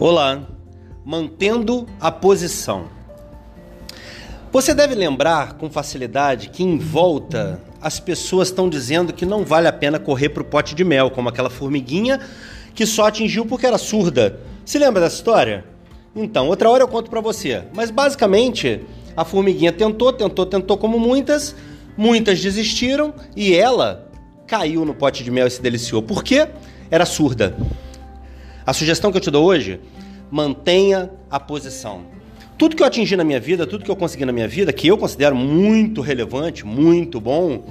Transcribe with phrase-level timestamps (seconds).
[0.00, 0.48] Olá,
[1.04, 2.86] mantendo a posição.
[4.50, 9.68] Você deve lembrar com facilidade que em volta as pessoas estão dizendo que não vale
[9.68, 12.18] a pena correr para o pote de mel, como aquela formiguinha
[12.74, 14.40] que só atingiu porque era surda.
[14.64, 15.66] Se lembra dessa história?
[16.16, 17.64] Então, outra hora eu conto para você.
[17.74, 18.80] Mas basicamente,
[19.14, 21.54] a formiguinha tentou, tentou, tentou como muitas,
[21.94, 24.10] muitas desistiram e ela
[24.46, 26.02] caiu no pote de mel e se deliciou.
[26.02, 26.48] Por quê?
[26.90, 27.54] Era surda.
[28.66, 29.80] A sugestão que eu te dou hoje,
[30.30, 32.02] mantenha a posição.
[32.56, 34.86] Tudo que eu atingi na minha vida, tudo que eu consegui na minha vida, que
[34.86, 37.64] eu considero muito relevante, muito bom,